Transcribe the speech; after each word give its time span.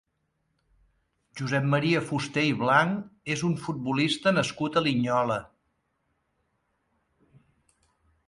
Josep 1.41 1.65
Maria 1.73 1.99
Fusté 2.05 2.45
i 2.51 2.55
Blanch 2.61 3.29
és 3.35 3.43
un 3.49 3.53
futbolista 3.65 4.33
nascut 4.37 4.79
a 4.81 4.83
Linyola. 4.87 5.37